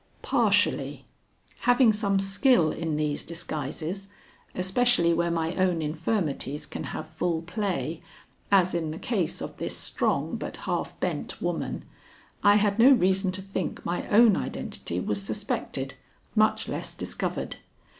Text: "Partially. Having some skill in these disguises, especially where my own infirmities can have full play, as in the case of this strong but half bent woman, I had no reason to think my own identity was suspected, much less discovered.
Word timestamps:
"Partially. 0.23 1.05
Having 1.59 1.93
some 1.93 2.17
skill 2.17 2.71
in 2.71 2.97
these 2.97 3.21
disguises, 3.21 4.07
especially 4.55 5.13
where 5.13 5.29
my 5.29 5.53
own 5.53 5.79
infirmities 5.79 6.65
can 6.65 6.85
have 6.85 7.05
full 7.07 7.43
play, 7.43 8.01
as 8.51 8.73
in 8.73 8.89
the 8.89 8.97
case 8.97 9.41
of 9.43 9.57
this 9.57 9.77
strong 9.77 10.37
but 10.37 10.57
half 10.65 10.99
bent 10.99 11.39
woman, 11.39 11.85
I 12.41 12.55
had 12.55 12.79
no 12.79 12.89
reason 12.89 13.31
to 13.33 13.43
think 13.43 13.85
my 13.85 14.07
own 14.07 14.35
identity 14.35 14.99
was 14.99 15.21
suspected, 15.21 15.93
much 16.35 16.67
less 16.67 16.95
discovered. 16.95 17.57